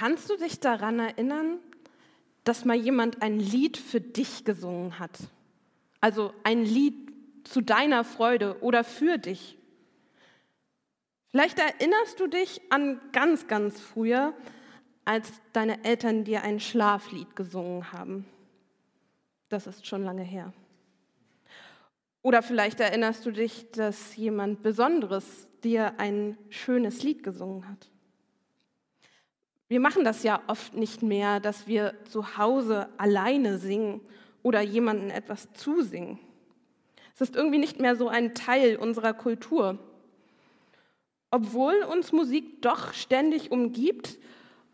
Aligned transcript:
Kannst 0.00 0.30
du 0.30 0.36
dich 0.38 0.60
daran 0.60 0.98
erinnern, 0.98 1.58
dass 2.44 2.64
mal 2.64 2.74
jemand 2.74 3.20
ein 3.20 3.38
Lied 3.38 3.76
für 3.76 4.00
dich 4.00 4.46
gesungen 4.46 4.98
hat? 4.98 5.10
Also 6.00 6.32
ein 6.42 6.64
Lied 6.64 7.12
zu 7.44 7.60
deiner 7.60 8.02
Freude 8.02 8.62
oder 8.62 8.82
für 8.82 9.18
dich. 9.18 9.58
Vielleicht 11.28 11.58
erinnerst 11.58 12.18
du 12.18 12.28
dich 12.28 12.62
an 12.70 12.98
ganz, 13.12 13.46
ganz 13.46 13.78
früher, 13.78 14.32
als 15.04 15.30
deine 15.52 15.84
Eltern 15.84 16.24
dir 16.24 16.44
ein 16.44 16.60
Schlaflied 16.60 17.36
gesungen 17.36 17.92
haben. 17.92 18.24
Das 19.50 19.66
ist 19.66 19.86
schon 19.86 20.02
lange 20.02 20.24
her. 20.24 20.54
Oder 22.22 22.42
vielleicht 22.42 22.80
erinnerst 22.80 23.26
du 23.26 23.32
dich, 23.32 23.70
dass 23.72 24.16
jemand 24.16 24.62
Besonderes 24.62 25.46
dir 25.62 26.00
ein 26.00 26.38
schönes 26.48 27.02
Lied 27.02 27.22
gesungen 27.22 27.68
hat. 27.68 27.89
Wir 29.70 29.78
machen 29.78 30.02
das 30.02 30.24
ja 30.24 30.42
oft 30.48 30.74
nicht 30.74 31.00
mehr, 31.00 31.38
dass 31.38 31.68
wir 31.68 31.94
zu 32.10 32.36
Hause 32.36 32.88
alleine 32.96 33.56
singen 33.56 34.00
oder 34.42 34.60
jemandem 34.62 35.10
etwas 35.10 35.52
zusingen. 35.52 36.18
Es 37.14 37.20
ist 37.20 37.36
irgendwie 37.36 37.58
nicht 37.58 37.78
mehr 37.78 37.94
so 37.94 38.08
ein 38.08 38.34
Teil 38.34 38.74
unserer 38.74 39.14
Kultur. 39.14 39.78
Obwohl 41.30 41.84
uns 41.88 42.10
Musik 42.10 42.60
doch 42.62 42.92
ständig 42.94 43.52
umgibt 43.52 44.18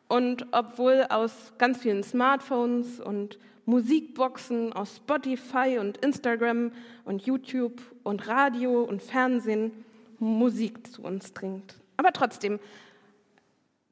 und 0.08 0.46
obwohl 0.52 1.04
aus 1.10 1.52
ganz 1.58 1.76
vielen 1.82 2.02
Smartphones 2.02 2.98
und 2.98 3.38
Musikboxen, 3.66 4.72
aus 4.72 4.96
Spotify 4.96 5.76
und 5.78 5.98
Instagram 5.98 6.72
und 7.04 7.26
YouTube 7.26 7.82
und 8.02 8.26
Radio 8.28 8.82
und 8.82 9.02
Fernsehen 9.02 9.72
Musik 10.20 10.90
zu 10.90 11.02
uns 11.02 11.34
dringt. 11.34 11.74
Aber 11.98 12.14
trotzdem, 12.14 12.60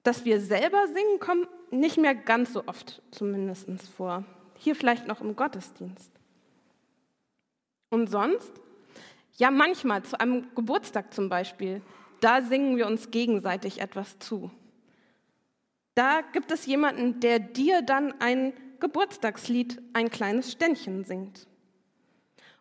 dass 0.04 0.24
wir 0.24 0.40
selber 0.40 0.86
singen, 0.86 1.18
kommt 1.18 1.48
nicht 1.72 1.96
mehr 1.96 2.14
ganz 2.14 2.52
so 2.52 2.62
oft 2.66 3.02
zumindest 3.10 3.68
vor. 3.96 4.24
Hier 4.58 4.76
vielleicht 4.76 5.08
noch 5.08 5.20
im 5.20 5.34
Gottesdienst. 5.34 6.12
Und 7.90 8.08
sonst? 8.08 8.52
Ja, 9.36 9.50
manchmal, 9.50 10.02
zu 10.04 10.20
einem 10.20 10.54
Geburtstag 10.54 11.12
zum 11.12 11.28
Beispiel, 11.28 11.80
da 12.20 12.42
singen 12.42 12.76
wir 12.76 12.86
uns 12.86 13.10
gegenseitig 13.10 13.80
etwas 13.80 14.18
zu. 14.18 14.50
Da 15.94 16.20
gibt 16.20 16.50
es 16.50 16.66
jemanden, 16.66 17.20
der 17.20 17.38
dir 17.38 17.82
dann 17.82 18.20
ein 18.20 18.52
Geburtstagslied, 18.80 19.80
ein 19.94 20.10
kleines 20.10 20.52
Ständchen 20.52 21.04
singt. 21.04 21.46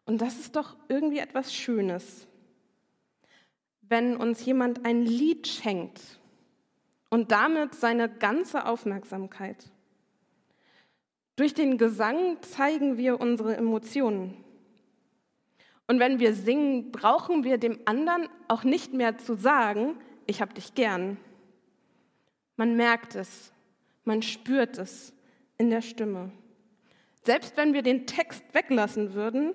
Und 0.05 0.21
das 0.21 0.39
ist 0.39 0.55
doch 0.55 0.77
irgendwie 0.87 1.19
etwas 1.19 1.53
Schönes, 1.53 2.27
wenn 3.81 4.15
uns 4.15 4.45
jemand 4.45 4.85
ein 4.85 5.05
Lied 5.05 5.47
schenkt 5.47 6.19
und 7.13 7.31
damit 7.31 7.75
seine 7.75 8.09
ganze 8.09 8.65
Aufmerksamkeit. 8.65 9.69
Durch 11.35 11.53
den 11.53 11.77
Gesang 11.77 12.41
zeigen 12.41 12.97
wir 12.97 13.21
unsere 13.21 13.55
Emotionen. 13.55 14.43
Und 15.85 15.99
wenn 15.99 16.19
wir 16.19 16.33
singen, 16.33 16.91
brauchen 16.91 17.43
wir 17.43 17.59
dem 17.59 17.79
anderen 17.85 18.27
auch 18.47 18.63
nicht 18.63 18.95
mehr 18.95 19.19
zu 19.19 19.35
sagen, 19.35 19.95
ich 20.25 20.41
habe 20.41 20.55
dich 20.55 20.73
gern. 20.73 21.17
Man 22.55 22.75
merkt 22.75 23.13
es, 23.13 23.53
man 24.05 24.23
spürt 24.23 24.79
es 24.79 25.13
in 25.59 25.69
der 25.69 25.83
Stimme. 25.83 26.31
Selbst 27.21 27.55
wenn 27.57 27.75
wir 27.75 27.83
den 27.83 28.07
Text 28.07 28.43
weglassen 28.53 29.13
würden, 29.13 29.53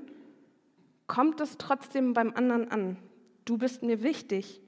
kommt 1.09 1.41
es 1.41 1.59
trotzdem 1.59 2.13
beim 2.13 2.33
anderen 2.35 2.71
an. 2.71 2.99
Du 3.45 3.59
bist 3.59 3.83
mir 3.83 4.05
wichtig. 4.05 4.61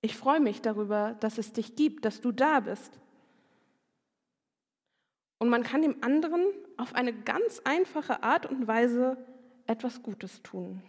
Ich 0.00 0.16
freue 0.16 0.40
mich 0.40 0.62
darüber, 0.62 1.16
dass 1.20 1.38
es 1.38 1.52
dich 1.52 1.74
gibt, 1.74 2.04
dass 2.04 2.20
du 2.20 2.32
da 2.32 2.60
bist. 2.60 2.98
Und 5.38 5.48
man 5.48 5.62
kann 5.62 5.82
dem 5.82 6.02
anderen 6.02 6.44
auf 6.76 6.94
eine 6.94 7.12
ganz 7.12 7.60
einfache 7.64 8.22
Art 8.22 8.46
und 8.46 8.66
Weise 8.66 9.16
etwas 9.66 10.02
Gutes 10.02 10.42
tun. 10.42 10.82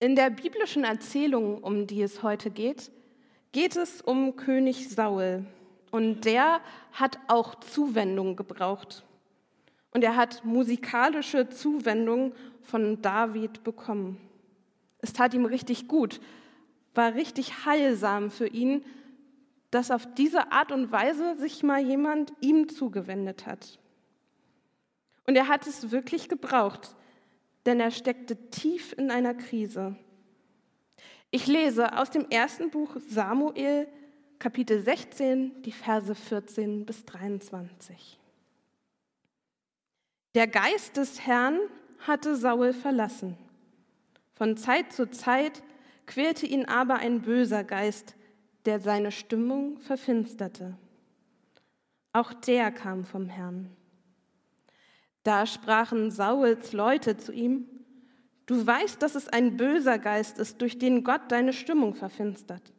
In 0.00 0.16
der 0.16 0.30
biblischen 0.30 0.84
Erzählung, 0.84 1.62
um 1.62 1.86
die 1.86 2.02
es 2.02 2.22
heute 2.22 2.50
geht, 2.50 2.90
geht 3.52 3.76
es 3.76 4.02
um 4.02 4.36
König 4.36 4.90
Saul. 4.90 5.46
Und 5.90 6.24
der 6.24 6.60
hat 6.92 7.18
auch 7.28 7.54
Zuwendung 7.60 8.36
gebraucht. 8.36 9.04
Und 9.92 10.02
er 10.02 10.16
hat 10.16 10.44
musikalische 10.44 11.48
Zuwendung 11.48 12.34
von 12.62 13.00
David 13.00 13.62
bekommen. 13.64 14.20
Es 15.04 15.12
tat 15.12 15.34
ihm 15.34 15.44
richtig 15.44 15.86
gut, 15.86 16.18
war 16.94 17.12
richtig 17.14 17.66
heilsam 17.66 18.30
für 18.30 18.46
ihn, 18.46 18.82
dass 19.70 19.90
auf 19.90 20.06
diese 20.14 20.50
Art 20.50 20.72
und 20.72 20.92
Weise 20.92 21.36
sich 21.36 21.62
mal 21.62 21.84
jemand 21.84 22.32
ihm 22.40 22.70
zugewendet 22.70 23.44
hat. 23.44 23.78
Und 25.26 25.36
er 25.36 25.48
hat 25.48 25.66
es 25.66 25.90
wirklich 25.90 26.30
gebraucht, 26.30 26.96
denn 27.66 27.80
er 27.80 27.90
steckte 27.90 28.48
tief 28.48 28.94
in 28.96 29.10
einer 29.10 29.34
Krise. 29.34 29.94
Ich 31.30 31.48
lese 31.48 31.98
aus 31.98 32.08
dem 32.08 32.30
ersten 32.30 32.70
Buch 32.70 32.96
Samuel, 33.06 33.86
Kapitel 34.38 34.80
16, 34.80 35.60
die 35.64 35.72
Verse 35.72 36.14
14 36.14 36.86
bis 36.86 37.04
23. 37.04 38.18
Der 40.34 40.46
Geist 40.46 40.96
des 40.96 41.20
Herrn 41.26 41.60
hatte 41.98 42.36
Saul 42.36 42.72
verlassen. 42.72 43.36
Von 44.34 44.56
Zeit 44.56 44.92
zu 44.92 45.10
Zeit 45.10 45.62
quälte 46.06 46.46
ihn 46.46 46.66
aber 46.66 46.96
ein 46.96 47.22
böser 47.22 47.64
Geist, 47.64 48.16
der 48.64 48.80
seine 48.80 49.12
Stimmung 49.12 49.78
verfinsterte. 49.78 50.76
Auch 52.12 52.32
der 52.32 52.70
kam 52.70 53.04
vom 53.04 53.28
Herrn. 53.28 53.70
Da 55.22 55.46
sprachen 55.46 56.10
Sauls 56.10 56.72
Leute 56.72 57.16
zu 57.16 57.32
ihm, 57.32 57.66
du 58.46 58.66
weißt, 58.66 59.00
dass 59.00 59.14
es 59.14 59.28
ein 59.28 59.56
böser 59.56 59.98
Geist 59.98 60.38
ist, 60.38 60.60
durch 60.60 60.78
den 60.78 61.02
Gott 61.02 61.22
deine 61.28 61.52
Stimmung 61.52 61.94
verfinstert. 61.94 62.72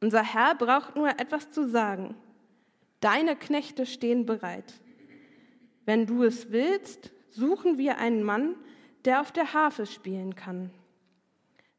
Unser 0.00 0.22
Herr 0.22 0.54
braucht 0.54 0.96
nur 0.96 1.08
etwas 1.08 1.50
zu 1.50 1.68
sagen. 1.68 2.14
Deine 3.00 3.36
Knechte 3.36 3.86
stehen 3.86 4.26
bereit. 4.26 4.74
Wenn 5.84 6.06
du 6.06 6.22
es 6.22 6.50
willst, 6.50 7.12
suchen 7.30 7.78
wir 7.78 7.98
einen 7.98 8.22
Mann, 8.22 8.56
der 9.04 9.20
auf 9.20 9.32
der 9.32 9.52
Harfe 9.52 9.86
spielen 9.86 10.34
kann. 10.34 10.70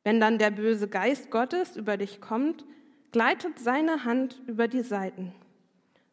Wenn 0.04 0.20
dann 0.20 0.38
der 0.38 0.52
böse 0.52 0.88
Geist 0.88 1.30
Gottes 1.30 1.78
über 1.78 1.98
dich 1.98 2.22
kommt, 2.22 2.66
gleitet 3.12 3.60
seine 3.60 4.04
Hand 4.04 4.42
über 4.48 4.68
die 4.68 4.82
Seiten 4.82 5.34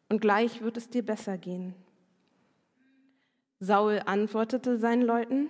und 0.09 0.21
gleich 0.21 0.61
wird 0.61 0.77
es 0.77 0.89
dir 0.89 1.03
besser 1.03 1.37
gehen. 1.37 1.73
Saul 3.59 4.01
antwortete 4.05 4.77
seinen 4.77 5.01
Leuten, 5.01 5.49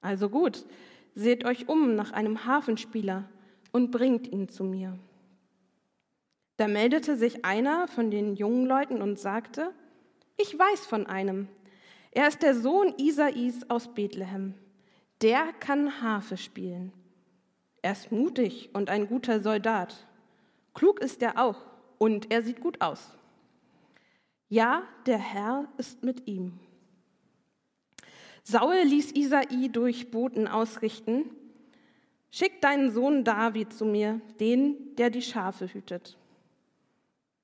also 0.00 0.28
gut, 0.28 0.64
seht 1.14 1.44
euch 1.44 1.68
um 1.68 1.94
nach 1.94 2.12
einem 2.12 2.44
Hafenspieler 2.44 3.24
und 3.72 3.90
bringt 3.90 4.26
ihn 4.26 4.48
zu 4.48 4.64
mir. 4.64 4.98
Da 6.56 6.68
meldete 6.68 7.16
sich 7.16 7.44
einer 7.44 7.88
von 7.88 8.10
den 8.10 8.36
jungen 8.36 8.66
Leuten 8.66 9.00
und 9.00 9.18
sagte, 9.18 9.72
ich 10.36 10.58
weiß 10.58 10.86
von 10.86 11.06
einem. 11.06 11.48
Er 12.12 12.28
ist 12.28 12.42
der 12.42 12.54
Sohn 12.54 12.94
Isais 12.98 13.64
aus 13.68 13.92
Bethlehem. 13.92 14.54
Der 15.22 15.52
kann 15.54 16.02
Harfe 16.02 16.36
spielen. 16.36 16.92
Er 17.80 17.92
ist 17.92 18.12
mutig 18.12 18.70
und 18.74 18.90
ein 18.90 19.08
guter 19.08 19.40
Soldat. 19.40 20.06
Klug 20.74 21.00
ist 21.00 21.22
er 21.22 21.38
auch 21.38 21.56
und 21.98 22.30
er 22.30 22.42
sieht 22.42 22.60
gut 22.60 22.80
aus. 22.82 23.16
Ja, 24.48 24.82
der 25.06 25.18
Herr 25.18 25.68
ist 25.78 26.02
mit 26.02 26.28
ihm. 26.28 26.60
Saul 28.42 28.76
ließ 28.84 29.12
Isai 29.12 29.68
durch 29.72 30.10
Boten 30.10 30.46
ausrichten, 30.46 31.24
schick 32.30 32.60
deinen 32.60 32.90
Sohn 32.90 33.24
David 33.24 33.72
zu 33.72 33.86
mir, 33.86 34.20
den, 34.38 34.94
der 34.96 35.08
die 35.08 35.22
Schafe 35.22 35.72
hütet. 35.72 36.18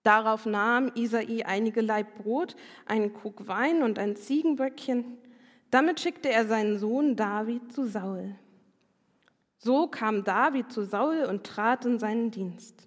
Darauf 0.02 0.46
nahm 0.46 0.90
Isai 0.94 1.44
einige 1.44 1.80
Laib 1.80 2.14
Brot, 2.16 2.56
einen 2.86 3.12
Krug 3.12 3.46
Wein 3.48 3.82
und 3.82 3.98
ein 3.98 4.16
Ziegenböckchen. 4.16 5.18
Damit 5.70 6.00
schickte 6.00 6.30
er 6.30 6.46
seinen 6.46 6.78
Sohn 6.78 7.16
David 7.16 7.72
zu 7.72 7.86
Saul. 7.86 8.34
So 9.58 9.88
kam 9.88 10.24
David 10.24 10.72
zu 10.72 10.84
Saul 10.84 11.24
und 11.24 11.44
trat 11.44 11.84
in 11.84 11.98
seinen 11.98 12.30
Dienst. 12.30 12.86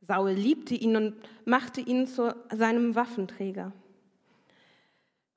Saul 0.00 0.30
liebte 0.30 0.74
ihn 0.74 0.96
und 0.96 1.16
machte 1.44 1.80
ihn 1.80 2.06
zu 2.06 2.34
seinem 2.52 2.94
Waffenträger. 2.94 3.72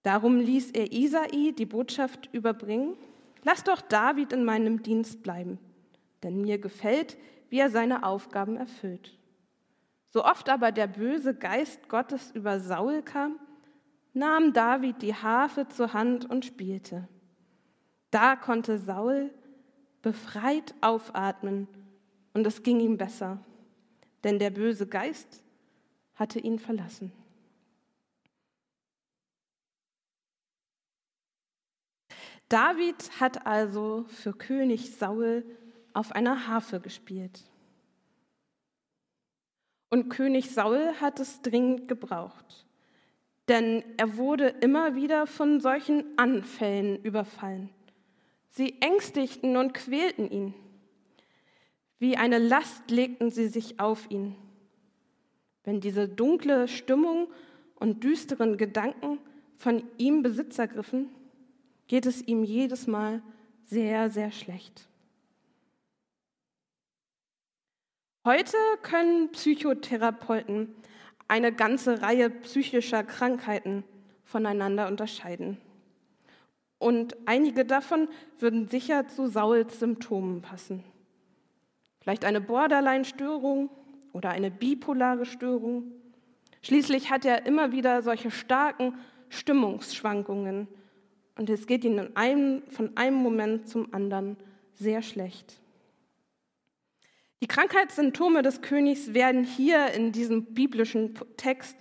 Darum 0.04 0.40
ließ 0.40 0.72
er 0.72 0.92
Isai 0.92 1.54
die 1.58 1.66
Botschaft 1.66 2.30
überbringen, 2.34 2.96
lass 3.44 3.64
doch 3.64 3.82
David 3.82 4.34
in 4.34 4.44
meinem 4.44 4.84
Dienst 4.84 5.24
bleiben, 5.24 5.60
denn 6.22 6.42
mir 6.42 6.58
gefällt, 6.58 7.18
wie 7.50 7.60
er 7.60 7.70
seine 7.70 8.04
Aufgaben 8.04 8.58
erfüllt. 8.58 9.18
So 10.14 10.24
oft 10.24 10.48
aber 10.48 10.72
der 10.72 10.86
böse 10.86 11.34
Geist 11.34 11.90
Gottes 11.90 12.30
über 12.36 12.60
Saul 12.60 13.02
kam, 13.02 13.40
nahm 14.14 14.54
David 14.54 15.02
die 15.02 15.16
Harfe 15.16 15.68
zur 15.68 15.94
Hand 15.94 16.30
und 16.30 16.46
spielte. 16.46 17.08
Da 18.12 18.36
konnte 18.36 18.78
Saul 18.78 19.34
befreit 20.04 20.76
aufatmen 20.82 21.68
und 22.36 22.46
es 22.46 22.62
ging 22.62 22.80
ihm 22.80 22.98
besser, 22.98 23.44
denn 24.24 24.38
der 24.38 24.52
böse 24.52 24.86
Geist 24.86 25.44
hatte 26.14 26.38
ihn 26.38 26.60
verlassen. 26.60 27.12
David 32.50 33.20
hat 33.20 33.48
also 33.48 34.06
für 34.10 34.34
König 34.34 34.96
Saul 34.96 35.44
auf 35.94 36.12
einer 36.12 36.46
Harfe 36.48 36.80
gespielt. 36.80 37.50
Und 39.94 40.10
König 40.10 40.50
Saul 40.50 40.96
hat 41.02 41.20
es 41.20 41.44
dringend 41.44 41.88
gebraucht, 41.88 42.66
denn 43.48 43.84
er 43.98 44.18
wurde 44.18 44.48
immer 44.48 44.96
wieder 44.96 45.28
von 45.28 45.60
solchen 45.60 46.18
Anfällen 46.18 46.98
überfallen. 47.04 47.70
Sie 48.50 48.82
ängstigten 48.82 49.56
und 49.56 49.76
quälten 49.76 50.32
ihn. 50.32 50.56
Wie 52.00 52.18
eine 52.18 52.40
Last 52.40 52.90
legten 52.90 53.30
sie 53.30 53.48
sich 53.48 53.80
auf 53.80 54.10
ihn. 54.10 54.36
Wenn 55.64 55.80
diese 55.80 56.10
dunkle 56.10 56.68
Stimmung 56.68 57.28
und 57.76 58.04
düsteren 58.04 58.58
Gedanken 58.58 59.20
von 59.58 59.84
ihm 60.00 60.24
Besitz 60.24 60.58
ergriffen, 60.58 61.10
geht 61.86 62.08
es 62.08 62.20
ihm 62.24 62.44
jedes 62.44 62.88
Mal 62.88 63.22
sehr, 63.66 64.10
sehr 64.10 64.32
schlecht. 64.32 64.88
Heute 68.26 68.56
können 68.84 69.34
Psychotherapeuten 69.34 70.74
eine 71.28 71.52
ganze 71.52 72.02
Reihe 72.02 72.30
psychischer 72.30 73.04
Krankheiten 73.04 73.84
voneinander 74.24 74.88
unterscheiden. 74.88 75.58
Und 76.80 77.18
einige 77.26 77.66
davon 77.66 78.08
würden 78.40 78.70
sicher 78.70 79.10
zu 79.10 79.28
Sauls 79.28 79.78
Symptomen 79.78 80.42
passen. 80.42 80.86
Vielleicht 82.00 82.24
eine 82.24 82.40
Borderline-Störung 82.40 83.70
oder 84.14 84.30
eine 84.30 84.52
bipolare 84.52 85.26
Störung. 85.26 85.92
Schließlich 86.62 87.12
hat 87.12 87.26
er 87.26 87.46
immer 87.46 87.74
wieder 87.74 88.02
solche 88.04 88.32
starken 88.32 88.98
Stimmungsschwankungen 89.28 90.70
und 91.38 91.50
es 91.50 91.68
geht 91.68 91.84
ihnen 91.84 92.14
von 92.70 92.96
einem 92.96 93.18
Moment 93.18 93.68
zum 93.68 93.94
anderen 93.94 94.38
sehr 94.76 95.02
schlecht. 95.02 95.60
Die 97.44 97.48
Krankheitssymptome 97.50 98.42
des 98.42 98.62
Königs 98.62 99.14
werden 99.14 99.44
hier 99.44 99.88
in 99.88 100.14
diesem 100.14 100.54
biblischen 100.54 101.14
Text 101.36 101.76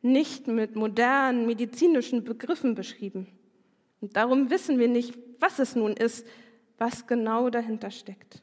nicht 0.00 0.46
mit 0.46 0.74
modernen 0.74 1.44
medizinischen 1.44 2.24
Begriffen 2.24 2.74
beschrieben. 2.74 3.26
Und 4.00 4.16
darum 4.16 4.48
wissen 4.48 4.78
wir 4.78 4.88
nicht, 4.88 5.18
was 5.38 5.58
es 5.58 5.76
nun 5.76 5.92
ist, 5.92 6.26
was 6.78 7.06
genau 7.06 7.50
dahinter 7.50 7.90
steckt. 7.90 8.42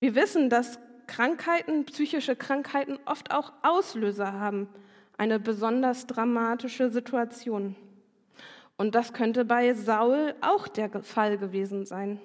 Wir 0.00 0.14
wissen, 0.14 0.50
dass 0.50 0.78
Krankheiten, 1.06 1.86
psychische 1.86 2.36
Krankheiten 2.36 2.98
oft 3.06 3.30
auch 3.30 3.54
Auslöser 3.62 4.34
haben, 4.34 4.68
eine 5.16 5.40
besonders 5.40 6.06
dramatische 6.06 6.90
Situation. 6.90 7.76
Und 8.76 8.94
das 8.94 9.14
könnte 9.14 9.46
bei 9.46 9.72
Saul 9.72 10.34
auch 10.42 10.68
der 10.68 11.02
Fall 11.02 11.38
gewesen 11.38 11.86
sein. 11.86 12.20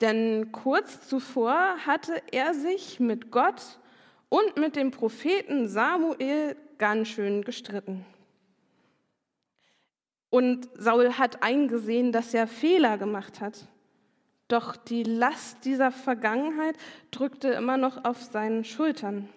Denn 0.00 0.52
kurz 0.52 1.08
zuvor 1.08 1.76
hatte 1.86 2.20
er 2.32 2.54
sich 2.54 3.00
mit 3.00 3.30
Gott 3.30 3.78
und 4.28 4.56
mit 4.56 4.76
dem 4.76 4.90
Propheten 4.90 5.68
Samuel 5.68 6.56
ganz 6.78 7.08
schön 7.08 7.42
gestritten. 7.42 8.04
Und 10.30 10.68
Saul 10.74 11.12
hat 11.12 11.44
eingesehen, 11.44 12.10
dass 12.10 12.34
er 12.34 12.48
Fehler 12.48 12.98
gemacht 12.98 13.40
hat. 13.40 13.68
Doch 14.48 14.74
die 14.74 15.04
Last 15.04 15.64
dieser 15.64 15.92
Vergangenheit 15.92 16.76
drückte 17.12 17.50
immer 17.50 17.76
noch 17.76 18.04
auf 18.04 18.20
seinen 18.20 18.64
Schultern. 18.64 19.28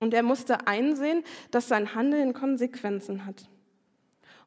Und 0.00 0.14
er 0.14 0.22
musste 0.22 0.66
einsehen, 0.66 1.24
dass 1.50 1.68
sein 1.68 1.94
Handeln 1.94 2.32
Konsequenzen 2.32 3.26
hat. 3.26 3.48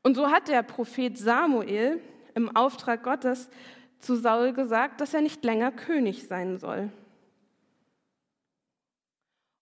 Und 0.01 0.15
so 0.15 0.31
hat 0.31 0.47
der 0.47 0.63
Prophet 0.63 1.17
Samuel 1.17 2.01
im 2.33 2.55
Auftrag 2.55 3.03
Gottes 3.03 3.49
zu 4.01 4.15
Saul 4.15 4.53
gesagt, 4.53 5.01
dass 5.01 5.13
er 5.13 5.21
nicht 5.21 5.43
länger 5.43 5.71
König 5.71 6.27
sein 6.27 6.57
soll. 6.57 6.91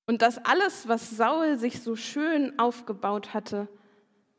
Und 0.08 0.22
dass 0.24 0.44
alles, 0.44 0.88
was 0.88 1.12
Saul 1.12 1.58
sich 1.58 1.82
so 1.82 1.96
schön 1.96 2.58
aufgebaut 2.58 3.34
hatte, 3.34 3.68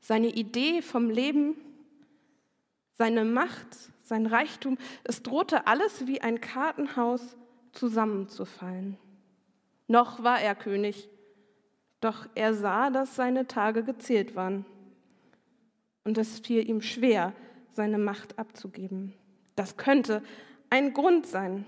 seine 0.01 0.29
Idee 0.29 0.83
vom 0.83 1.11
Leben, 1.11 1.55
seine 2.95 3.25
Macht, 3.25 3.69
sein 4.03 4.27
Reichtum, 4.27 4.79
es 5.05 5.23
drohte 5.23 5.67
alles 5.69 6.07
wie 6.07 6.21
ein 6.21 6.41
Kartenhaus 6.41 7.37
zusammenzufallen. 7.73 8.99
Noch 9.87 10.25
war 10.25 10.41
er 10.41 10.55
König, 10.55 11.09
doch 12.01 12.27
er 12.35 12.55
sah, 12.55 12.91
dass 12.91 13.15
seine 13.15 13.47
Tage 13.47 13.85
gezählt 13.85 14.35
waren. 14.35 14.65
Und 16.05 16.19
es 16.19 16.41
fiel 16.41 16.69
ihm 16.69 16.81
schwer, 16.81 17.33
seine 17.73 17.99
Macht 17.99 18.39
abzugeben. 18.39 19.15
Das 19.61 19.77
könnte 19.77 20.23
ein 20.71 20.95
Grund 20.95 21.27
sein. 21.27 21.67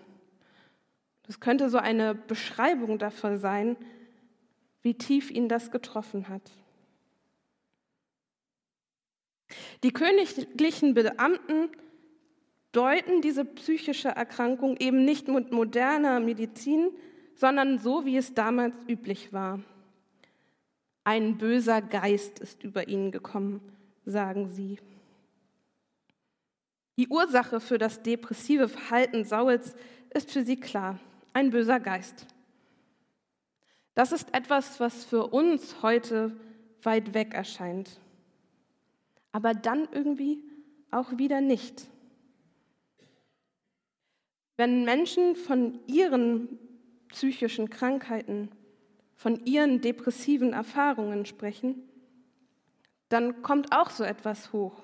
Das 1.24 1.40
könnte 1.40 1.68
so 1.68 1.76
eine 1.76 2.14
Beschreibung 2.14 2.96
dafür 2.96 3.36
sein, 3.36 3.76
wie 4.80 4.94
tief 4.94 5.30
ihn 5.30 5.46
das 5.46 5.70
getroffen 5.70 6.30
hat. 6.30 6.40
Die 9.82 9.92
königlichen 9.92 10.94
Beamten 10.94 11.68
deuten 12.72 13.20
diese 13.20 13.44
psychische 13.44 14.08
Erkrankung 14.08 14.78
eben 14.78 15.04
nicht 15.04 15.28
mit 15.28 15.52
moderner 15.52 16.18
Medizin, 16.18 16.92
sondern 17.34 17.78
so, 17.78 18.06
wie 18.06 18.16
es 18.16 18.32
damals 18.32 18.74
üblich 18.88 19.34
war. 19.34 19.60
Ein 21.04 21.36
böser 21.36 21.82
Geist 21.82 22.38
ist 22.38 22.64
über 22.64 22.88
ihn 22.88 23.10
gekommen, 23.10 23.60
sagen 24.06 24.48
sie. 24.48 24.78
Die 26.96 27.08
Ursache 27.08 27.60
für 27.60 27.78
das 27.78 28.02
depressive 28.02 28.68
Verhalten 28.68 29.24
Sauls 29.24 29.74
ist 30.10 30.30
für 30.30 30.44
sie 30.44 30.58
klar, 30.58 30.98
ein 31.32 31.50
böser 31.50 31.80
Geist. 31.80 32.26
Das 33.94 34.12
ist 34.12 34.34
etwas, 34.34 34.80
was 34.80 35.04
für 35.04 35.28
uns 35.28 35.82
heute 35.82 36.36
weit 36.82 37.14
weg 37.14 37.34
erscheint, 37.34 38.00
aber 39.32 39.54
dann 39.54 39.88
irgendwie 39.92 40.42
auch 40.90 41.16
wieder 41.18 41.40
nicht. 41.40 41.86
Wenn 44.56 44.84
Menschen 44.84 45.36
von 45.36 45.80
ihren 45.86 46.58
psychischen 47.08 47.70
Krankheiten 47.70 48.50
von 49.22 49.46
ihren 49.46 49.80
depressiven 49.80 50.52
Erfahrungen 50.52 51.26
sprechen, 51.26 51.88
dann 53.08 53.40
kommt 53.42 53.70
auch 53.72 53.90
so 53.90 54.02
etwas 54.02 54.52
hoch. 54.52 54.82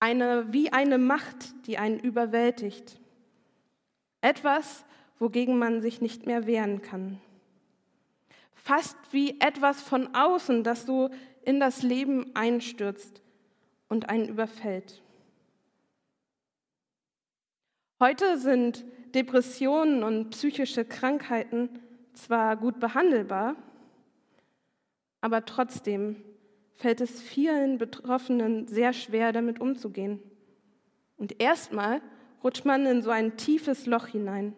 Eine, 0.00 0.52
wie 0.52 0.72
eine 0.72 0.98
Macht, 0.98 1.66
die 1.66 1.78
einen 1.78 1.98
überwältigt. 1.98 3.00
Etwas, 4.20 4.84
wogegen 5.18 5.58
man 5.58 5.82
sich 5.82 6.00
nicht 6.00 6.26
mehr 6.26 6.46
wehren 6.46 6.82
kann. 6.82 7.20
Fast 8.54 8.96
wie 9.10 9.40
etwas 9.40 9.80
von 9.80 10.14
außen, 10.14 10.62
das 10.62 10.86
so 10.86 11.10
in 11.42 11.60
das 11.60 11.82
Leben 11.82 12.34
einstürzt 12.34 13.22
und 13.88 14.08
einen 14.08 14.28
überfällt. 14.28 15.02
Heute 18.00 18.38
sind 18.38 18.84
Depressionen 19.14 20.02
und 20.04 20.30
psychische 20.30 20.84
Krankheiten 20.84 21.80
zwar 22.12 22.56
gut 22.56 22.78
behandelbar, 22.78 23.56
aber 25.20 25.44
trotzdem 25.44 26.22
fällt 26.78 27.00
es 27.00 27.20
vielen 27.20 27.76
Betroffenen 27.76 28.68
sehr 28.68 28.92
schwer, 28.92 29.32
damit 29.32 29.60
umzugehen. 29.60 30.22
Und 31.16 31.40
erstmal 31.42 32.00
rutscht 32.42 32.64
man 32.64 32.86
in 32.86 33.02
so 33.02 33.10
ein 33.10 33.36
tiefes 33.36 33.86
Loch 33.86 34.06
hinein, 34.06 34.54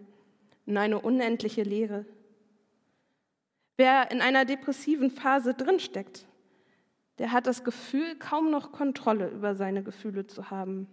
in 0.67 0.77
eine 0.77 1.01
unendliche 1.01 1.63
Leere. 1.63 2.05
Wer 3.79 4.11
in 4.11 4.21
einer 4.21 4.45
depressiven 4.45 5.11
Phase 5.11 5.55
drinsteckt, 5.55 6.27
der 7.19 7.33
hat 7.33 7.47
das 7.47 7.65
Gefühl, 7.65 8.17
kaum 8.19 8.51
noch 8.51 8.71
Kontrolle 8.71 9.29
über 9.29 9.55
seine 9.55 9.83
Gefühle 9.83 10.27
zu 10.27 10.51
haben. 10.51 10.89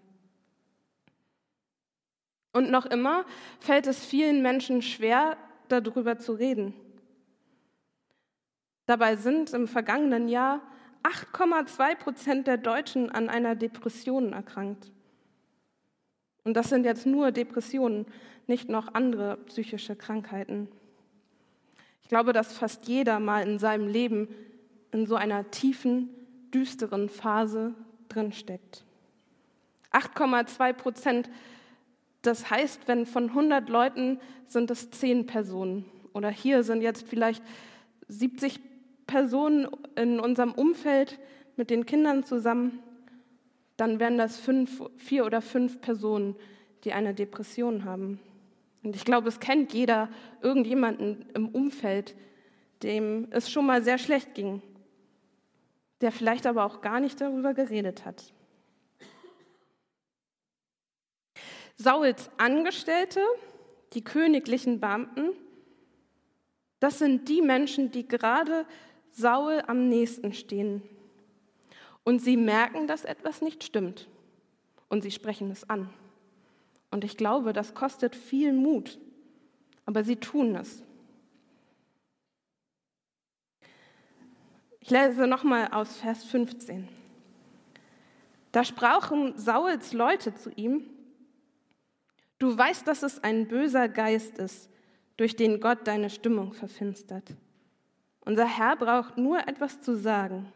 Und 2.54 2.72
noch 2.72 2.86
immer 2.86 3.26
fällt 3.60 3.86
es 3.88 4.06
vielen 4.06 4.42
Menschen 4.42 4.82
schwer, 4.82 5.38
darüber 5.68 6.18
zu 6.18 6.32
reden. 6.32 6.74
Dabei 8.86 9.18
sind 9.18 9.54
im 9.54 9.68
vergangenen 9.68 10.30
Jahr 10.30 10.62
8,2 11.04 11.96
Prozent 11.96 12.48
der 12.48 12.58
Deutschen 12.58 13.10
an 13.10 13.30
einer 13.30 13.56
Depression 13.56 14.34
erkrankt. 14.34 14.92
Und 16.44 16.56
das 16.56 16.70
sind 16.70 16.86
jetzt 16.86 17.06
nur 17.06 17.32
Depressionen, 17.32 18.06
nicht 18.48 18.70
noch 18.70 18.94
andere 18.94 19.38
psychische 19.48 19.96
Krankheiten. 19.96 20.70
Ich 22.04 22.10
glaube, 22.10 22.32
dass 22.32 22.58
fast 22.58 22.88
jeder 22.88 23.20
mal 23.20 23.46
in 23.46 23.60
seinem 23.60 23.88
Leben 23.88 24.30
in 24.94 25.06
so 25.06 25.16
einer 25.16 25.52
tiefen, 25.52 26.10
düsteren 26.54 27.10
Phase 27.10 27.76
drinsteckt. 28.08 28.86
8,2 29.92 30.74
Prozent, 30.74 31.30
das 32.22 32.50
heißt, 32.50 32.88
wenn 32.88 33.06
von 33.06 33.30
100 33.30 33.68
Leuten 33.68 34.20
sind 34.48 34.72
es 34.72 34.90
10 34.92 35.26
Personen. 35.26 35.86
Oder 36.14 36.30
hier 36.30 36.64
sind 36.64 36.82
jetzt 36.82 37.08
vielleicht 37.08 37.44
70 38.08 38.67
Personen 39.08 39.68
in 39.96 40.20
unserem 40.20 40.52
Umfeld 40.52 41.20
mit 41.56 41.70
den 41.70 41.86
Kindern 41.86 42.24
zusammen, 42.24 42.84
dann 43.78 44.00
wären 44.00 44.18
das 44.18 44.38
fünf, 44.38 44.84
vier 44.98 45.26
oder 45.26 45.42
fünf 45.42 45.82
Personen, 45.82 46.36
die 46.84 46.94
eine 46.94 47.14
Depression 47.14 47.86
haben. 47.86 48.20
Und 48.84 48.96
ich 48.96 49.06
glaube, 49.06 49.30
es 49.30 49.40
kennt 49.40 49.74
jeder 49.74 50.10
irgendjemanden 50.42 51.26
im 51.34 51.50
Umfeld, 51.50 52.16
dem 52.84 53.28
es 53.32 53.50
schon 53.50 53.66
mal 53.66 53.84
sehr 53.84 53.98
schlecht 53.98 54.36
ging, 54.36 54.62
der 56.02 56.12
vielleicht 56.12 56.46
aber 56.46 56.66
auch 56.66 56.82
gar 56.82 57.00
nicht 57.00 57.20
darüber 57.20 57.54
geredet 57.54 58.06
hat. 58.06 58.34
Sauls 61.76 62.30
Angestellte, 62.38 63.22
die 63.94 64.04
königlichen 64.04 64.80
Beamten, 64.80 65.30
das 66.80 67.00
sind 67.00 67.30
die 67.30 67.42
Menschen, 67.42 67.92
die 67.92 68.08
gerade 68.08 68.66
Saul 69.12 69.62
am 69.68 69.90
nächsten 69.90 70.34
stehen. 70.34 70.82
Und 72.04 72.20
sie 72.20 72.38
merken, 72.38 72.88
dass 72.88 73.06
etwas 73.06 73.42
nicht 73.42 73.64
stimmt. 73.64 74.08
Und 74.90 75.02
sie 75.02 75.12
sprechen 75.12 75.52
es 75.52 75.70
an. 75.70 75.90
Und 76.92 77.04
ich 77.04 77.18
glaube, 77.18 77.54
das 77.54 77.74
kostet 77.74 78.16
viel 78.16 78.54
Mut. 78.54 78.98
Aber 79.86 80.04
sie 80.04 80.16
tun 80.16 80.56
es. 80.56 80.84
Ich 84.80 84.90
lese 84.90 85.28
nochmal 85.28 85.68
aus 85.74 85.98
Vers 85.98 86.24
15. 86.24 86.88
Da 88.54 88.64
sprachen 88.64 89.38
Sauls 89.38 89.92
Leute 89.92 90.34
zu 90.34 90.50
ihm, 90.52 90.90
du 92.40 92.58
weißt, 92.58 92.88
dass 92.88 93.04
es 93.04 93.22
ein 93.22 93.48
böser 93.48 93.90
Geist 93.90 94.38
ist, 94.38 94.70
durch 95.18 95.36
den 95.36 95.60
Gott 95.60 95.86
deine 95.86 96.10
Stimmung 96.10 96.54
verfinstert. 96.54 97.36
Unser 98.28 98.46
Herr 98.46 98.76
braucht 98.76 99.18
nur 99.18 99.48
etwas 99.48 99.80
zu 99.80 99.96
sagen. 99.96 100.52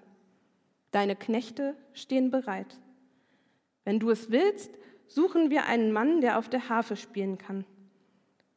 Deine 0.92 1.16
Knechte 1.16 1.78
stehen 1.94 2.30
bereit. 2.30 2.78
Wenn 3.86 3.98
du 3.98 4.10
es 4.10 4.30
willst, 4.30 4.72
suchen 5.08 5.50
wir 5.50 5.68
einen 5.68 5.94
Mann, 5.94 6.20
der 6.20 6.38
auf 6.38 6.50
der 6.50 6.68
Harfe 6.68 6.98
spielen 6.98 7.38
kann. 7.38 7.64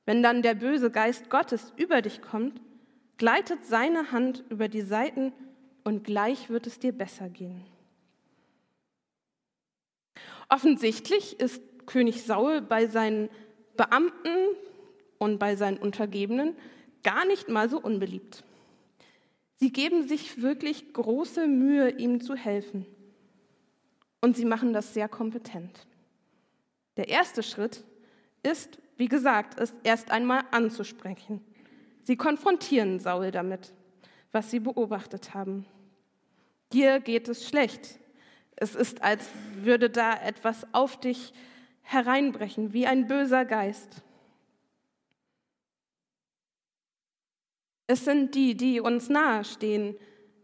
Wenn 0.04 0.20
dann 0.20 0.42
der 0.42 0.54
böse 0.54 0.90
Geist 0.90 1.30
Gottes 1.30 1.72
über 1.76 2.02
dich 2.02 2.22
kommt, 2.22 2.60
gleitet 3.16 3.64
seine 3.64 4.10
Hand 4.10 4.42
über 4.48 4.66
die 4.66 4.82
Seiten 4.82 5.32
und 5.84 6.02
gleich 6.02 6.50
wird 6.50 6.66
es 6.66 6.80
dir 6.80 6.90
besser 6.90 7.28
gehen. 7.28 7.64
Offensichtlich 10.48 11.38
ist 11.38 11.62
König 11.86 12.24
Saul 12.24 12.62
bei 12.62 12.88
seinen 12.88 13.30
Beamten 13.76 14.56
und 15.18 15.38
bei 15.38 15.54
seinen 15.54 15.78
Untergebenen 15.78 16.56
gar 17.04 17.24
nicht 17.26 17.48
mal 17.48 17.68
so 17.68 17.80
unbeliebt. 17.80 18.42
Sie 19.56 19.72
geben 19.72 20.06
sich 20.06 20.42
wirklich 20.42 20.92
große 20.92 21.46
Mühe, 21.46 21.90
ihm 21.90 22.20
zu 22.20 22.34
helfen. 22.34 22.86
Und 24.20 24.36
sie 24.36 24.44
machen 24.44 24.72
das 24.72 24.94
sehr 24.94 25.08
kompetent. 25.08 25.86
Der 26.96 27.08
erste 27.08 27.42
Schritt 27.42 27.84
ist, 28.42 28.78
wie 28.96 29.08
gesagt, 29.08 29.58
es 29.58 29.74
erst 29.82 30.10
einmal 30.10 30.44
anzusprechen. 30.50 31.40
Sie 32.02 32.16
konfrontieren 32.16 33.00
Saul 33.00 33.30
damit, 33.30 33.72
was 34.32 34.50
sie 34.50 34.60
beobachtet 34.60 35.34
haben. 35.34 35.66
Dir 36.72 37.00
geht 37.00 37.28
es 37.28 37.48
schlecht. 37.48 37.98
Es 38.56 38.74
ist, 38.74 39.02
als 39.02 39.28
würde 39.56 39.90
da 39.90 40.14
etwas 40.14 40.66
auf 40.72 40.98
dich 40.98 41.32
hereinbrechen, 41.82 42.72
wie 42.72 42.86
ein 42.86 43.06
böser 43.06 43.44
Geist. 43.44 44.03
Es 47.94 48.04
sind 48.04 48.34
die, 48.34 48.56
die 48.56 48.80
uns 48.80 49.08
nahestehen, 49.08 49.94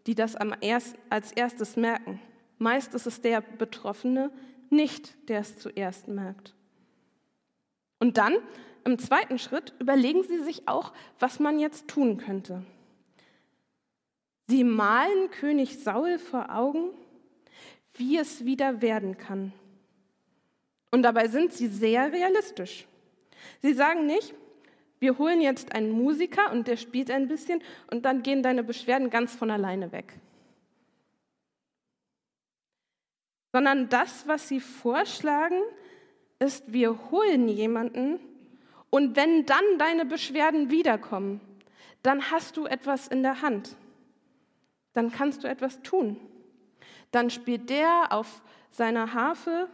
die 0.07 0.15
das 0.15 0.37
als 0.37 1.33
erstes 1.33 1.75
merken. 1.75 2.21
Meist 2.59 2.95
ist 2.95 3.09
es 3.09 3.23
der 3.23 3.41
Betroffene, 3.41 4.31
nicht 4.69 5.29
der 5.29 5.41
es 5.41 5.59
zuerst 5.59 6.07
merkt. 6.07 6.55
Und 7.99 8.19
dann, 8.19 8.35
im 8.85 9.01
zweiten 9.01 9.37
Schritt, 9.37 9.75
überlegen 9.81 10.23
Sie 10.23 10.39
sich 10.45 10.69
auch, 10.69 10.93
was 11.19 11.41
man 11.41 11.59
jetzt 11.59 11.89
tun 11.89 12.19
könnte. 12.19 12.65
Sie 14.47 14.63
malen 14.63 15.33
König 15.33 15.83
Saul 15.83 16.21
vor 16.21 16.55
Augen, 16.55 16.91
wie 17.95 18.17
es 18.17 18.45
wieder 18.45 18.81
werden 18.81 19.19
kann. 19.19 19.53
Und 20.93 21.03
dabei 21.03 21.27
sind 21.27 21.53
sie 21.53 21.67
sehr 21.67 22.13
realistisch. 22.13 22.87
Sie 23.61 23.73
sagen 23.73 24.07
nicht, 24.07 24.37
wir 25.01 25.17
holen 25.17 25.41
jetzt 25.41 25.75
einen 25.75 25.91
Musiker 25.91 26.53
und 26.53 26.69
der 26.69 26.77
spielt 26.77 27.11
ein 27.11 27.27
bisschen 27.27 27.63
und 27.91 28.05
dann 28.05 28.23
gehen 28.23 28.43
deine 28.43 28.63
Beschwerden 28.63 29.11
ganz 29.11 29.35
von 29.35 29.51
alleine 29.51 29.93
weg. 29.93 30.15
Sondern 33.53 33.89
das, 33.89 34.29
was 34.29 34.47
sie 34.47 34.61
vorschlagen, 34.61 35.61
ist, 36.39 36.73
wir 36.73 37.11
holen 37.11 37.49
jemanden 37.49 38.21
und 38.91 39.17
wenn 39.17 39.47
dann 39.47 39.65
deine 39.79 40.05
Beschwerden 40.05 40.71
wiederkommen, 40.71 41.41
dann 42.03 42.31
hast 42.31 42.57
du 42.57 42.67
etwas 42.67 43.09
in 43.09 43.23
der 43.23 43.43
Hand. 43.43 43.77
Dann 44.93 45.11
kannst 45.11 45.45
du 45.45 45.49
etwas 45.49 45.81
tun. 45.83 46.21
Dann 47.11 47.31
spielt 47.31 47.71
der 47.71 48.13
auf 48.13 48.43
seiner 48.71 49.15
Harfe 49.15 49.69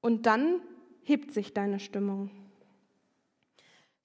und 0.00 0.26
dann 0.26 0.60
hebt 1.02 1.32
sich 1.32 1.54
deine 1.54 1.80
Stimmung. 1.80 2.41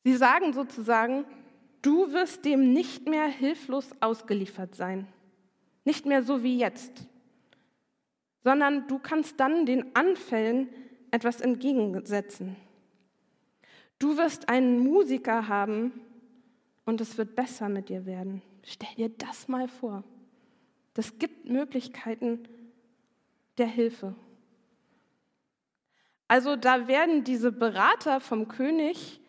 Sie 0.07 0.15
sagen 0.15 0.53
sozusagen, 0.53 1.25
du 1.81 2.13
wirst 2.13 2.45
dem 2.45 2.71
nicht 2.71 3.09
mehr 3.09 3.27
hilflos 3.27 3.89
ausgeliefert 3.99 4.73
sein, 4.73 5.05
nicht 5.83 6.05
mehr 6.05 6.23
so 6.23 6.43
wie 6.43 6.57
jetzt, 6.57 7.05
sondern 8.41 8.87
du 8.87 8.99
kannst 8.99 9.37
dann 9.37 9.65
den 9.65 9.93
Anfällen 9.97 10.69
etwas 11.11 11.41
entgegensetzen. 11.41 12.55
Du 13.99 14.15
wirst 14.15 14.47
einen 14.47 14.79
Musiker 14.79 15.49
haben 15.49 15.91
und 16.85 17.01
es 17.01 17.17
wird 17.17 17.35
besser 17.35 17.67
mit 17.67 17.89
dir 17.89 18.05
werden. 18.05 18.41
Stell 18.63 18.95
dir 18.95 19.09
das 19.09 19.49
mal 19.49 19.67
vor. 19.67 20.05
Das 20.93 21.19
gibt 21.19 21.49
Möglichkeiten 21.49 22.47
der 23.57 23.67
Hilfe. 23.67 24.15
Also 26.29 26.55
da 26.55 26.87
werden 26.87 27.25
diese 27.25 27.51
Berater 27.51 28.21
vom 28.21 28.47
König 28.47 29.19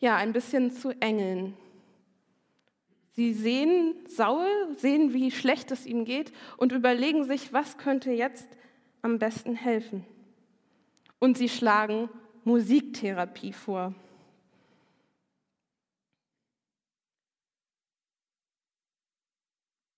ja, 0.00 0.16
ein 0.16 0.32
bisschen 0.32 0.70
zu 0.70 0.90
Engeln. 1.00 1.56
Sie 3.10 3.32
sehen 3.32 3.96
Saul, 4.06 4.46
sehen, 4.76 5.12
wie 5.12 5.30
schlecht 5.30 5.72
es 5.72 5.86
ihm 5.86 6.04
geht 6.04 6.32
und 6.56 6.72
überlegen 6.72 7.24
sich, 7.24 7.52
was 7.52 7.76
könnte 7.76 8.12
jetzt 8.12 8.48
am 9.02 9.18
besten 9.18 9.56
helfen. 9.56 10.04
Und 11.18 11.36
sie 11.36 11.48
schlagen 11.48 12.08
Musiktherapie 12.44 13.52
vor. 13.52 13.94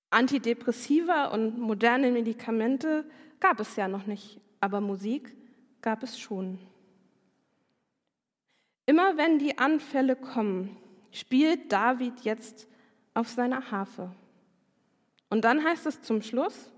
Antidepressiva 0.09 1.26
und 1.26 1.59
moderne 1.59 2.11
Medikamente 2.11 3.04
gab 3.38 3.61
es 3.61 3.76
ja 3.76 3.87
noch 3.87 4.07
nicht, 4.07 4.40
aber 4.61 4.80
Musik 4.80 5.37
gab 5.83 6.02
es 6.02 6.19
schon. 6.19 6.59
Immer 8.90 9.16
wenn 9.16 9.38
die 9.38 9.56
Anfälle 9.56 10.16
kommen, 10.16 10.76
spielt 11.12 11.70
David 11.70 12.23
jetzt 12.23 12.66
auf 13.14 13.28
seiner 13.28 13.70
Harfe. 13.70 14.11
Und 15.28 15.44
dann 15.44 15.62
heißt 15.62 15.87
es 15.87 16.02
zum 16.02 16.23
Schluss, 16.23 16.73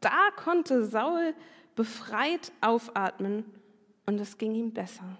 da 0.00 0.32
konnte 0.34 0.84
Saul 0.84 1.32
befreit 1.76 2.50
aufatmen 2.60 3.44
und 4.04 4.18
es 4.18 4.36
ging 4.36 4.56
ihm 4.56 4.72
besser. 4.72 5.16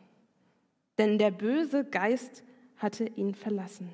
Denn 0.99 1.19
der 1.19 1.31
böse 1.31 1.85
Geist 1.85 2.43
hatte 2.79 3.05
ihn 3.05 3.37
verlassen. 3.37 3.89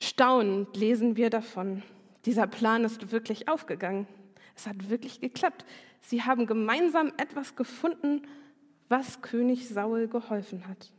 Staunend 0.00 0.76
lesen 0.76 1.16
wir 1.16 1.28
davon. 1.28 1.82
Dieser 2.24 2.46
Plan 2.46 2.84
ist 2.84 3.10
wirklich 3.10 3.48
aufgegangen. 3.48 4.06
Es 4.54 4.68
hat 4.68 4.90
wirklich 4.90 5.20
geklappt. 5.20 5.64
Sie 6.02 6.22
haben 6.22 6.46
gemeinsam 6.46 7.08
etwas 7.16 7.56
gefunden, 7.56 8.22
was 8.92 9.22
König 9.22 9.70
Saul 9.70 10.06
geholfen 10.06 10.68
hat. 10.68 10.92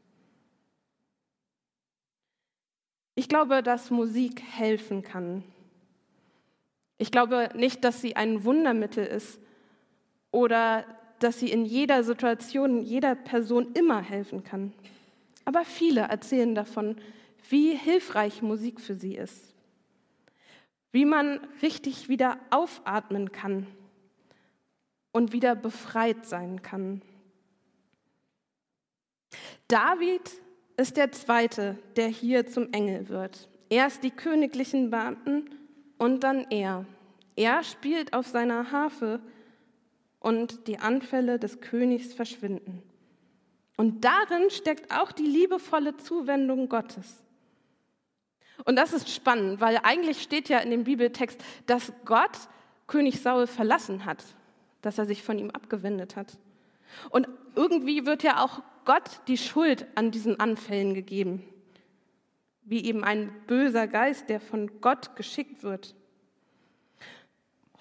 Ich 3.14 3.30
glaube, 3.30 3.62
dass 3.62 3.92
Musik 3.92 4.42
helfen 4.42 5.04
kann. 5.04 5.44
Ich 6.98 7.12
glaube 7.12 7.52
nicht, 7.54 7.84
dass 7.84 8.02
sie 8.02 8.16
ein 8.16 8.44
Wundermittel 8.46 9.06
ist 9.06 9.40
oder 10.32 10.86
dass 11.20 11.40
sie 11.40 11.52
in 11.52 11.66
jeder 11.66 12.04
Situation, 12.04 12.82
jeder 12.82 13.14
Person 13.14 13.74
immer 13.76 14.02
helfen 14.02 14.44
kann. 14.44 14.74
Aber 15.46 15.64
viele 15.64 16.02
erzählen 16.02 16.56
davon, 16.56 16.96
wie 17.48 17.76
hilfreich 17.78 18.42
Musik 18.42 18.82
für 18.82 18.96
sie 18.96 19.16
ist, 19.16 19.54
wie 20.92 21.06
man 21.06 21.40
richtig 21.62 22.10
wieder 22.10 22.40
aufatmen 22.50 23.32
kann 23.32 23.68
und 25.12 25.32
wieder 25.32 25.54
befreit 25.54 26.26
sein 26.26 26.64
kann. 26.64 27.04
David 29.68 30.22
ist 30.78 30.98
der 30.98 31.12
Zweite, 31.12 31.78
der 31.96 32.08
hier 32.08 32.48
zum 32.48 32.72
Engel 32.74 33.10
wird. 33.10 33.50
Erst 33.70 34.04
die 34.04 34.12
königlichen 34.12 34.90
Beamten 34.90 35.50
und 35.98 36.24
dann 36.24 36.46
er. 36.50 36.86
Er 37.36 37.63
spielt 37.63 38.13
auf 38.13 38.28
seiner 38.28 38.72
Harfe 38.72 39.20
und 40.20 40.68
die 40.68 40.80
Anfälle 40.80 41.40
des 41.40 41.62
Königs 41.62 42.13
verschwinden. 42.13 42.84
Und 43.78 44.06
darin 44.06 44.50
steckt 44.50 44.94
auch 44.94 45.12
die 45.12 45.25
liebevolle 45.25 45.98
Zuwendung 45.98 46.70
Gottes. 46.70 47.24
Und 48.66 48.75
das 48.75 48.94
ist 48.94 49.10
spannend, 49.10 49.60
weil 49.60 49.80
eigentlich 49.84 50.22
steht 50.22 50.48
ja 50.48 50.60
in 50.60 50.70
dem 50.70 50.84
Bibeltext, 50.84 51.44
dass 51.66 51.92
Gott 52.06 52.38
König 52.88 53.22
Saul 53.22 53.48
verlassen 53.48 54.06
hat, 54.06 54.24
dass 54.82 54.98
er 54.98 55.06
sich 55.06 55.24
von 55.24 55.40
ihm 55.40 55.50
abgewendet 55.50 56.16
hat. 56.16 56.38
Und 57.10 57.28
irgendwie 57.56 58.06
wird 58.06 58.24
ja 58.24 58.44
auch 58.44 58.62
Gott 58.86 59.22
die 59.28 59.38
Schuld 59.38 59.86
an 59.96 60.12
diesen 60.12 60.40
Anfällen 60.40 60.94
gegeben, 60.94 61.44
wie 62.63 62.86
eben 62.86 63.04
ein 63.04 63.32
böser 63.48 63.88
Geist, 63.88 64.30
der 64.30 64.40
von 64.40 64.82
Gott 64.82 65.16
geschickt 65.16 65.63
wird. 65.63 65.96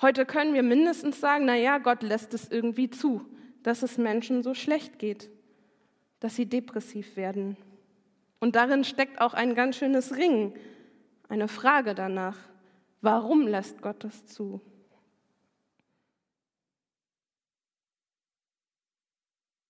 Heute 0.01 0.27
können 0.27 0.55
wir 0.55 0.63
mindestens 0.63 1.21
sagen, 1.21 1.45
na 1.45 1.55
ja, 1.55 1.79
Gott 1.79 2.03
lässt 2.03 2.35
es 2.35 2.51
irgendwie 2.51 2.91
zu, 2.91 3.25
dass 3.63 3.83
es 3.83 3.99
Menschen 3.99 4.43
so 4.43 4.55
schlecht 4.55 4.99
geht, 4.99 5.31
dass 6.19 6.35
sie 6.35 6.47
depressiv 6.47 7.17
werden. 7.17 7.57
Und 8.41 8.57
darin 8.57 8.83
steckt 8.83 9.21
auch 9.21 9.35
ein 9.35 9.55
ganz 9.55 9.77
schönes 9.77 10.17
Ringen, 10.17 10.55
eine 11.29 11.47
Frage 11.47 11.95
danach, 11.95 12.37
warum 13.01 13.47
lässt 13.47 13.81
Gott 13.81 14.05
es 14.05 14.27
zu? 14.27 14.61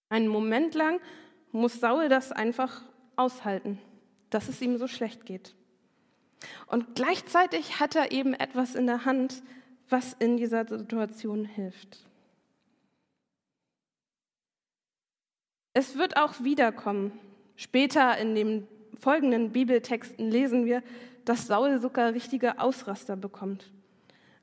Einen 0.09 0.29
Moment 0.29 0.75
lang 0.75 1.01
muss 1.53 1.81
Saul 1.81 2.09
das 2.09 2.33
einfach 2.33 2.83
aushalten, 3.17 3.79
dass 4.31 4.49
es 4.49 4.61
ihm 4.61 4.79
so 4.79 4.89
schlecht 4.89 5.27
geht. 5.27 5.55
Und 6.67 6.97
gleichzeitig 6.97 7.79
hat 7.79 7.95
er 7.95 8.11
eben 8.11 8.35
etwas 8.35 8.75
in 8.75 8.87
der 8.87 9.05
Hand, 9.05 9.43
was 9.89 10.15
in 10.15 10.37
dieser 10.37 10.67
Situation 10.67 11.45
hilft. 11.45 11.99
Es 15.75 15.97
wird 15.97 16.17
auch 16.17 16.43
wiederkommen. 16.43 17.19
Später 17.57 18.17
in 18.19 18.35
den 18.35 18.69
folgenden 18.99 19.53
Bibeltexten 19.53 20.31
lesen 20.31 20.65
wir, 20.65 20.83
dass 21.25 21.47
Saul 21.47 21.81
sogar 21.81 22.13
richtige 22.13 22.59
Ausraster 22.59 23.17
bekommt. 23.17 23.71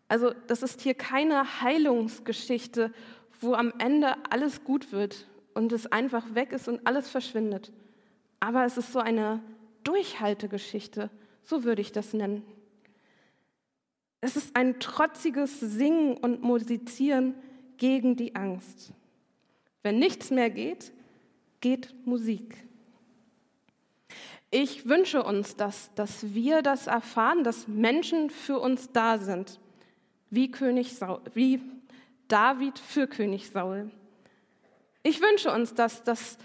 Also 0.07 0.33
das 0.47 0.63
ist 0.63 0.81
hier 0.81 0.93
keine 0.93 1.61
Heilungsgeschichte, 1.61 2.93
wo 3.41 3.53
am 3.53 3.73
Ende 3.77 4.15
alles 4.29 4.63
gut 4.63 4.91
wird 4.91 5.28
und 5.53 5.71
es 5.71 5.87
einfach 5.91 6.35
weg 6.35 6.51
ist 6.51 6.67
und 6.67 6.85
alles 6.85 7.09
verschwindet. 7.09 7.71
Aber 8.39 8.65
es 8.65 8.77
ist 8.77 8.93
so 8.93 8.99
eine 8.99 9.41
Durchhaltegeschichte, 9.83 11.09
so 11.43 11.63
würde 11.63 11.81
ich 11.81 11.91
das 11.91 12.13
nennen. 12.13 12.43
Es 14.21 14.35
ist 14.35 14.55
ein 14.55 14.79
trotziges 14.79 15.59
Singen 15.59 16.17
und 16.17 16.41
Musizieren 16.41 17.35
gegen 17.77 18.15
die 18.15 18.35
Angst. 18.35 18.91
Wenn 19.81 19.99
nichts 19.99 20.29
mehr 20.29 20.49
geht, 20.49 20.91
geht 21.61 21.95
Musik. 22.05 22.57
Ich 24.51 24.87
wünsche 24.87 25.23
uns 25.23 25.55
das, 25.55 25.93
dass 25.93 26.33
wir 26.33 26.61
das 26.61 26.87
erfahren, 26.87 27.43
dass 27.43 27.67
Menschen 27.67 28.29
für 28.29 28.59
uns 28.59 28.91
da 28.91 29.19
sind, 29.19 29.59
wie, 30.29 30.49
König 30.49 30.95
Saul, 30.95 31.21
wie 31.33 31.61
David 32.27 32.79
für 32.79 33.07
König 33.07 33.49
Saul. 33.49 33.91
Ich 35.03 35.21
wünsche 35.21 35.51
uns, 35.51 35.73
dass, 35.73 36.03
dass 36.03 36.37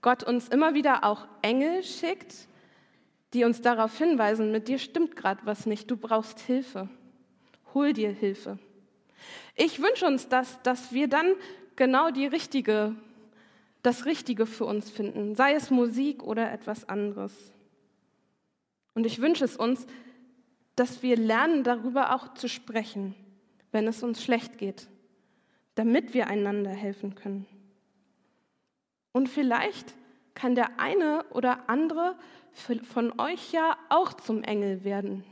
Gott 0.00 0.22
uns 0.22 0.48
immer 0.48 0.74
wieder 0.74 1.04
auch 1.04 1.26
Engel 1.40 1.82
schickt, 1.82 2.48
die 3.32 3.44
uns 3.44 3.62
darauf 3.62 3.96
hinweisen, 3.96 4.52
mit 4.52 4.68
dir 4.68 4.78
stimmt 4.78 5.16
gerade 5.16 5.40
was 5.44 5.64
nicht, 5.64 5.90
du 5.90 5.96
brauchst 5.96 6.40
Hilfe. 6.40 6.88
Hol 7.72 7.92
dir 7.92 8.10
Hilfe. 8.10 8.58
Ich 9.54 9.80
wünsche 9.80 10.06
uns, 10.06 10.28
dass, 10.28 10.60
dass 10.62 10.92
wir 10.92 11.08
dann 11.08 11.32
genau 11.76 12.10
die 12.10 12.26
richtige, 12.26 12.94
das 13.82 14.04
Richtige 14.04 14.44
für 14.44 14.64
uns 14.64 14.90
finden, 14.90 15.34
sei 15.34 15.54
es 15.54 15.70
Musik 15.70 16.22
oder 16.22 16.52
etwas 16.52 16.88
anderes. 16.88 17.32
Und 18.94 19.06
ich 19.06 19.20
wünsche 19.20 19.44
es 19.44 19.56
uns, 19.56 19.86
dass 20.76 21.02
wir 21.02 21.16
lernen, 21.16 21.64
darüber 21.64 22.14
auch 22.14 22.34
zu 22.34 22.48
sprechen, 22.48 23.14
wenn 23.70 23.86
es 23.86 24.02
uns 24.02 24.22
schlecht 24.22 24.58
geht, 24.58 24.88
damit 25.74 26.12
wir 26.12 26.26
einander 26.26 26.70
helfen 26.70 27.14
können. 27.14 27.46
Und 29.12 29.28
vielleicht 29.28 29.94
kann 30.34 30.54
der 30.54 30.80
eine 30.80 31.24
oder 31.30 31.68
andere 31.68 32.16
von 32.84 33.18
euch 33.18 33.52
ja 33.52 33.76
auch 33.88 34.14
zum 34.14 34.42
Engel 34.42 34.84
werden. 34.84 35.24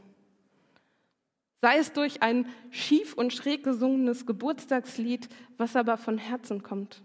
Sei 1.62 1.79
es 1.79 1.93
durch 1.93 2.23
ein 2.23 2.49
schief 2.71 3.14
und 3.14 3.33
schräg 3.33 3.64
gesungenes 3.64 4.25
Geburtstagslied, 4.25 5.29
was 5.59 5.77
aber 5.77 5.99
von 5.99 6.16
Herzen 6.16 6.62
kommt. 6.62 7.03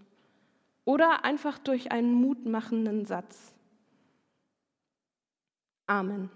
Oder 0.86 1.26
einfach 1.26 1.58
durch 1.58 1.92
einen 1.92 2.14
mutmachenden 2.14 3.06
Satz. 3.06 3.54
Amen. 5.88 6.30